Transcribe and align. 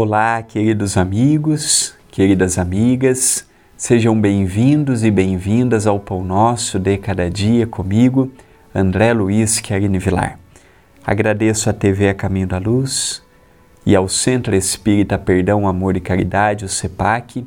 Olá, 0.00 0.40
queridos 0.44 0.96
amigos, 0.96 1.92
queridas 2.08 2.56
amigas, 2.56 3.44
sejam 3.76 4.16
bem-vindos 4.20 5.02
e 5.02 5.10
bem-vindas 5.10 5.88
ao 5.88 5.98
Pão 5.98 6.22
Nosso 6.22 6.78
de 6.78 6.96
Cada 6.98 7.28
Dia 7.28 7.66
comigo, 7.66 8.30
André 8.72 9.12
Luiz 9.12 9.58
Querini 9.58 9.98
Vilar. 9.98 10.38
Agradeço 11.04 11.68
à 11.68 11.72
TV 11.72 12.10
A 12.10 12.14
Caminho 12.14 12.46
da 12.46 12.58
Luz 12.58 13.24
e 13.84 13.96
ao 13.96 14.08
Centro 14.08 14.54
Espírita 14.54 15.18
Perdão, 15.18 15.66
Amor 15.66 15.96
e 15.96 16.00
Caridade, 16.00 16.64
o 16.64 16.68
CEPAC, 16.68 17.44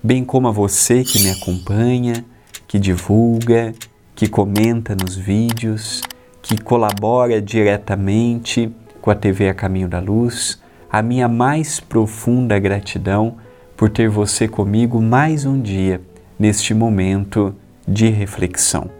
bem 0.00 0.24
como 0.24 0.46
a 0.46 0.52
você 0.52 1.02
que 1.02 1.18
me 1.24 1.30
acompanha, 1.30 2.24
que 2.68 2.78
divulga, 2.78 3.74
que 4.14 4.28
comenta 4.28 4.94
nos 4.94 5.16
vídeos, 5.16 6.00
que 6.42 6.62
colabora 6.62 7.42
diretamente 7.42 8.72
com 9.00 9.10
a 9.10 9.16
TV 9.16 9.48
A 9.48 9.54
Caminho 9.54 9.88
da 9.88 9.98
Luz, 9.98 10.60
a 10.90 11.02
minha 11.02 11.28
mais 11.28 11.80
profunda 11.80 12.58
gratidão 12.58 13.36
por 13.76 13.90
ter 13.90 14.08
você 14.08 14.48
comigo 14.48 15.00
mais 15.02 15.44
um 15.44 15.60
dia 15.60 16.00
neste 16.38 16.72
momento 16.72 17.54
de 17.86 18.08
reflexão. 18.08 18.90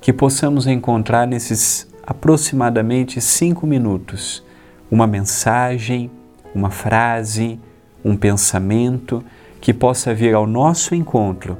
Que 0.00 0.12
possamos 0.12 0.66
encontrar 0.66 1.26
nesses 1.26 1.88
aproximadamente 2.06 3.20
cinco 3.20 3.66
minutos 3.66 4.44
uma 4.90 5.06
mensagem, 5.06 6.10
uma 6.54 6.70
frase, 6.70 7.58
um 8.04 8.16
pensamento 8.16 9.24
que 9.60 9.72
possa 9.72 10.12
vir 10.14 10.34
ao 10.34 10.46
nosso 10.46 10.94
encontro, 10.94 11.56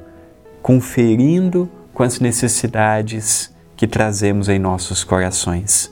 conferindo 0.62 1.70
com 1.94 2.02
as 2.02 2.20
necessidades 2.20 3.54
que 3.76 3.86
trazemos 3.86 4.48
em 4.48 4.58
nossos 4.58 5.04
corações. 5.04 5.90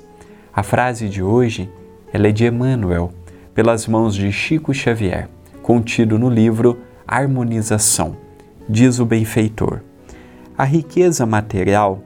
A 0.52 0.62
frase 0.62 1.08
de 1.08 1.22
hoje 1.22 1.70
ela 2.12 2.28
é 2.28 2.32
de 2.32 2.46
Emmanuel, 2.46 3.12
pelas 3.58 3.88
mãos 3.88 4.14
de 4.14 4.30
Chico 4.30 4.72
Xavier, 4.72 5.28
contido 5.62 6.16
no 6.16 6.30
livro 6.30 6.78
Harmonização. 7.04 8.16
Diz 8.68 9.00
o 9.00 9.04
benfeitor: 9.04 9.80
A 10.56 10.62
riqueza 10.62 11.26
material 11.26 12.00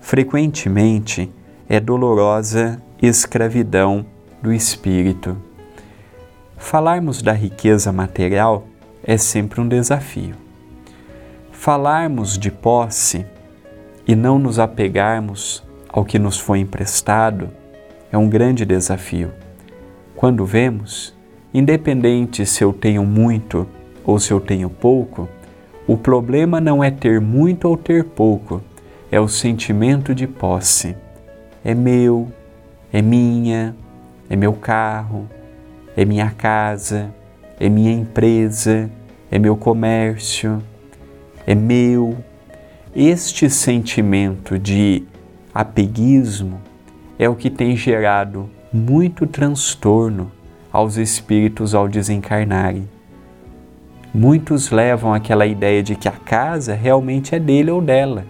frequentemente 0.00 1.30
é 1.68 1.78
dolorosa 1.78 2.80
escravidão 3.02 4.06
do 4.40 4.50
espírito. 4.50 5.36
Falarmos 6.56 7.20
da 7.20 7.32
riqueza 7.34 7.92
material 7.92 8.66
é 9.04 9.18
sempre 9.18 9.60
um 9.60 9.68
desafio. 9.68 10.34
Falarmos 11.52 12.38
de 12.38 12.50
posse 12.50 13.26
e 14.08 14.16
não 14.16 14.38
nos 14.38 14.58
apegarmos 14.58 15.62
ao 15.90 16.06
que 16.06 16.18
nos 16.18 16.38
foi 16.38 16.60
emprestado 16.60 17.50
é 18.10 18.16
um 18.16 18.30
grande 18.30 18.64
desafio. 18.64 19.30
Quando 20.16 20.46
vemos, 20.46 21.14
independente 21.52 22.46
se 22.46 22.64
eu 22.64 22.72
tenho 22.72 23.04
muito 23.04 23.66
ou 24.02 24.18
se 24.18 24.32
eu 24.32 24.40
tenho 24.40 24.70
pouco, 24.70 25.28
o 25.86 25.94
problema 25.94 26.58
não 26.58 26.82
é 26.82 26.90
ter 26.90 27.20
muito 27.20 27.68
ou 27.68 27.76
ter 27.76 28.02
pouco, 28.02 28.62
é 29.12 29.20
o 29.20 29.28
sentimento 29.28 30.14
de 30.14 30.26
posse. 30.26 30.96
É 31.62 31.74
meu, 31.74 32.32
é 32.90 33.02
minha, 33.02 33.76
é 34.30 34.34
meu 34.34 34.54
carro, 34.54 35.28
é 35.94 36.04
minha 36.04 36.30
casa, 36.30 37.14
é 37.60 37.68
minha 37.68 37.92
empresa, 37.92 38.90
é 39.30 39.38
meu 39.38 39.54
comércio, 39.54 40.62
é 41.46 41.54
meu, 41.54 42.16
este 42.94 43.50
sentimento 43.50 44.58
de 44.58 45.04
apeguismo 45.52 46.58
é 47.18 47.28
o 47.28 47.34
que 47.34 47.50
tem 47.50 47.76
gerado 47.76 48.48
muito 48.72 49.26
transtorno 49.26 50.30
aos 50.72 50.96
espíritos 50.96 51.74
ao 51.74 51.88
desencarnarem. 51.88 52.88
Muitos 54.12 54.70
levam 54.70 55.12
aquela 55.12 55.46
ideia 55.46 55.82
de 55.82 55.94
que 55.94 56.08
a 56.08 56.12
casa 56.12 56.74
realmente 56.74 57.34
é 57.34 57.38
dele 57.38 57.70
ou 57.70 57.82
dela. 57.82 58.24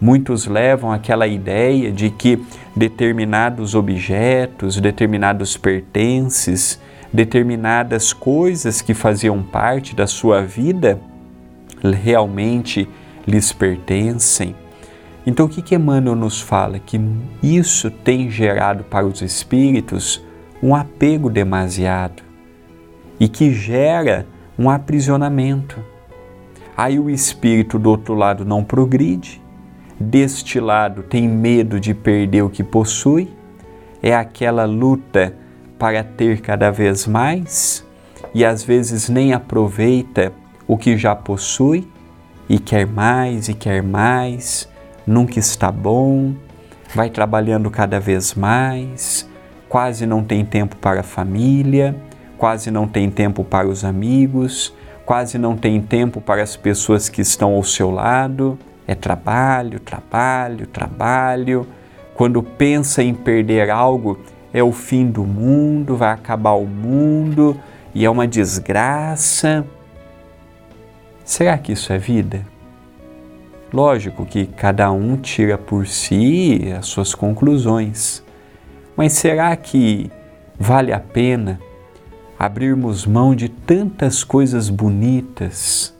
Muitos 0.00 0.46
levam 0.46 0.92
aquela 0.92 1.26
ideia 1.26 1.90
de 1.90 2.10
que 2.10 2.40
determinados 2.74 3.74
objetos, 3.74 4.80
determinados 4.80 5.56
pertences, 5.56 6.80
determinadas 7.12 8.12
coisas 8.12 8.80
que 8.80 8.94
faziam 8.94 9.42
parte 9.42 9.94
da 9.94 10.06
sua 10.06 10.42
vida 10.42 11.00
realmente 12.02 12.88
lhes 13.26 13.52
pertencem. 13.52 14.54
Então, 15.28 15.44
o 15.44 15.48
que, 15.48 15.60
que 15.60 15.74
Emmanuel 15.74 16.16
nos 16.16 16.40
fala? 16.40 16.78
Que 16.78 16.98
isso 17.42 17.90
tem 17.90 18.30
gerado 18.30 18.82
para 18.82 19.04
os 19.04 19.20
espíritos 19.20 20.24
um 20.62 20.74
apego 20.74 21.28
demasiado 21.28 22.22
e 23.20 23.28
que 23.28 23.52
gera 23.52 24.26
um 24.58 24.70
aprisionamento. 24.70 25.84
Aí 26.74 26.98
o 26.98 27.10
espírito 27.10 27.78
do 27.78 27.90
outro 27.90 28.14
lado 28.14 28.42
não 28.42 28.64
progride, 28.64 29.42
deste 30.00 30.58
lado 30.58 31.02
tem 31.02 31.28
medo 31.28 31.78
de 31.78 31.92
perder 31.92 32.40
o 32.40 32.48
que 32.48 32.64
possui, 32.64 33.28
é 34.02 34.16
aquela 34.16 34.64
luta 34.64 35.34
para 35.78 36.02
ter 36.02 36.40
cada 36.40 36.70
vez 36.70 37.06
mais 37.06 37.86
e 38.32 38.46
às 38.46 38.64
vezes 38.64 39.10
nem 39.10 39.34
aproveita 39.34 40.32
o 40.66 40.78
que 40.78 40.96
já 40.96 41.14
possui 41.14 41.86
e 42.48 42.58
quer 42.58 42.86
mais 42.86 43.50
e 43.50 43.52
quer 43.52 43.82
mais, 43.82 44.66
nunca 45.08 45.38
está 45.38 45.72
bom, 45.72 46.34
vai 46.94 47.08
trabalhando 47.08 47.70
cada 47.70 47.98
vez 47.98 48.34
mais, 48.34 49.28
quase 49.68 50.04
não 50.04 50.22
tem 50.22 50.44
tempo 50.44 50.76
para 50.76 51.00
a 51.00 51.02
família, 51.02 51.96
quase 52.36 52.70
não 52.70 52.86
tem 52.86 53.10
tempo 53.10 53.42
para 53.42 53.66
os 53.66 53.84
amigos, 53.84 54.74
quase 55.06 55.38
não 55.38 55.56
tem 55.56 55.80
tempo 55.80 56.20
para 56.20 56.42
as 56.42 56.56
pessoas 56.56 57.08
que 57.08 57.22
estão 57.22 57.54
ao 57.54 57.64
seu 57.64 57.90
lado. 57.90 58.58
É 58.86 58.94
trabalho, 58.94 59.80
trabalho, 59.80 60.66
trabalho. 60.66 61.66
Quando 62.14 62.42
pensa 62.42 63.02
em 63.02 63.14
perder 63.14 63.70
algo, 63.70 64.18
é 64.52 64.62
o 64.62 64.72
fim 64.72 65.06
do 65.06 65.24
mundo, 65.24 65.96
vai 65.96 66.12
acabar 66.12 66.52
o 66.52 66.66
mundo 66.66 67.58
e 67.94 68.04
é 68.04 68.10
uma 68.10 68.26
desgraça. 68.26 69.64
Será 71.24 71.56
que 71.58 71.72
isso 71.72 71.92
é 71.92 71.98
vida? 71.98 72.57
Lógico 73.72 74.24
que 74.24 74.46
cada 74.46 74.90
um 74.90 75.16
tira 75.16 75.58
por 75.58 75.86
si 75.86 76.72
as 76.76 76.86
suas 76.86 77.14
conclusões, 77.14 78.22
mas 78.96 79.12
será 79.12 79.54
que 79.56 80.10
vale 80.58 80.92
a 80.92 80.98
pena 80.98 81.60
abrirmos 82.38 83.06
mão 83.06 83.34
de 83.34 83.48
tantas 83.48 84.24
coisas 84.24 84.68
bonitas 84.70 85.94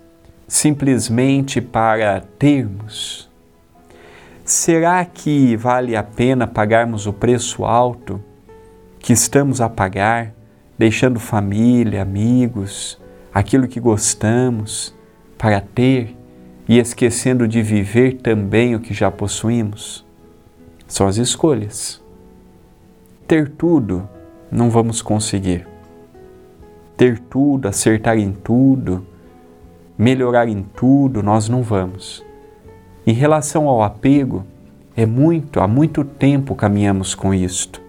simplesmente 0.47 1.61
para 1.61 2.21
termos? 2.39 3.29
Será 4.45 5.05
que 5.05 5.57
vale 5.57 5.95
a 5.95 6.03
pena 6.03 6.47
pagarmos 6.47 7.07
o 7.07 7.13
preço 7.13 7.65
alto 7.65 8.23
que 8.99 9.13
estamos 9.13 9.61
a 9.61 9.69
pagar, 9.69 10.33
deixando 10.79 11.21
família, 11.21 12.01
amigos, 12.01 12.99
aquilo 13.35 13.69
que 13.69 13.79
gostamos? 13.79 14.97
para 15.39 15.61
ter 15.61 16.17
e 16.69 16.79
esquecendo 16.79 17.49
de 17.49 17.63
viver 17.63 18.19
também 18.19 18.75
o 18.75 18.81
que 18.81 18.93
já 18.93 19.11
possuímos? 19.11 20.05
São 20.87 21.07
as 21.07 21.17
escolhas. 21.17 22.03
Ter 23.27 23.49
tudo 23.49 24.09
não 24.51 24.69
vamos 24.69 25.01
conseguir. 25.01 25.67
Ter 26.97 27.19
tudo, 27.19 27.69
acertar 27.69 28.19
em 28.19 28.33
tudo, 28.33 29.07
melhorar 29.97 30.49
em 30.49 30.63
tudo, 30.63 31.23
nós 31.23 31.49
não 31.49 31.63
vamos. 31.63 32.25
Em 33.07 33.13
relação 33.13 33.69
ao 33.69 33.83
apego, 33.83 34.45
é 34.97 35.07
muito, 35.07 35.61
há 35.61 35.69
muito 35.69 36.05
tempo 36.05 36.55
caminhamos 36.55 37.15
com 37.15 37.33
isto. 37.33 37.81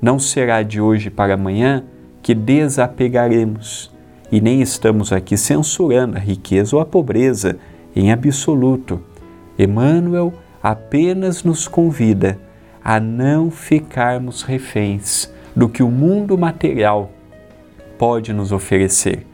Não 0.00 0.18
será 0.18 0.62
de 0.62 0.80
hoje 0.80 1.10
para 1.10 1.34
amanhã 1.34 1.84
que 2.22 2.34
desapegaremos 2.34 3.90
e 4.30 4.40
nem 4.40 4.62
estamos 4.62 5.12
aqui 5.12 5.36
censurando 5.36 6.16
a 6.16 6.20
riqueza 6.20 6.76
ou 6.76 6.80
a 6.80 6.86
pobreza 6.86 7.58
em 7.94 8.12
absoluto. 8.12 9.00
Emmanuel 9.58 10.32
apenas 10.62 11.42
nos 11.42 11.66
convida 11.66 12.38
a 12.82 13.00
não 13.00 13.50
ficarmos 13.50 14.42
reféns 14.42 15.32
do 15.54 15.68
que 15.68 15.82
o 15.82 15.90
mundo 15.90 16.38
material 16.38 17.10
pode 17.98 18.32
nos 18.32 18.52
oferecer. 18.52 19.26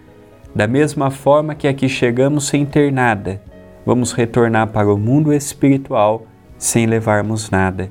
Da 0.54 0.66
mesma 0.66 1.10
forma 1.10 1.54
que 1.54 1.68
aqui 1.68 1.88
chegamos 1.88 2.46
sem 2.46 2.64
ter 2.64 2.92
nada, 2.92 3.42
vamos 3.84 4.12
retornar 4.12 4.68
para 4.68 4.92
o 4.92 4.96
mundo 4.96 5.32
espiritual 5.32 6.26
sem 6.56 6.86
levarmos 6.86 7.50
nada. 7.50 7.90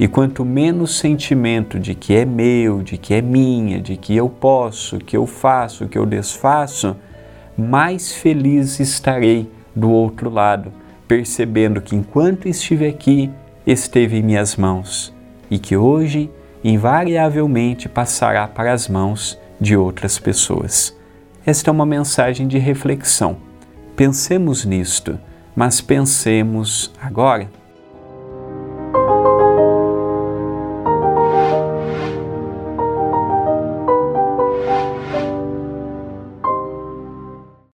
E 0.00 0.06
quanto 0.06 0.44
menos 0.44 0.98
sentimento 0.98 1.78
de 1.78 1.94
que 1.94 2.14
é 2.14 2.24
meu, 2.24 2.82
de 2.82 2.96
que 2.96 3.14
é 3.14 3.20
minha, 3.20 3.80
de 3.80 3.96
que 3.96 4.16
eu 4.16 4.28
posso, 4.28 4.98
que 4.98 5.16
eu 5.16 5.26
faço, 5.26 5.88
que 5.88 5.98
eu 5.98 6.06
desfaço, 6.06 6.96
mais 7.56 8.12
feliz 8.12 8.78
estarei 8.78 9.50
do 9.74 9.90
outro 9.90 10.30
lado, 10.30 10.72
percebendo 11.06 11.80
que 11.80 11.96
enquanto 11.96 12.48
estive 12.48 12.86
aqui, 12.86 13.30
esteve 13.66 14.18
em 14.18 14.22
minhas 14.22 14.56
mãos 14.56 15.14
e 15.50 15.58
que 15.58 15.76
hoje 15.76 16.30
invariavelmente 16.62 17.88
passará 17.88 18.46
para 18.46 18.72
as 18.72 18.88
mãos 18.88 19.38
de 19.60 19.76
outras 19.76 20.18
pessoas. 20.18 20.96
Esta 21.44 21.70
é 21.70 21.72
uma 21.72 21.86
mensagem 21.86 22.46
de 22.46 22.58
reflexão. 22.58 23.36
Pensemos 23.96 24.64
nisto, 24.64 25.18
mas 25.54 25.80
pensemos 25.80 26.92
agora 27.00 27.48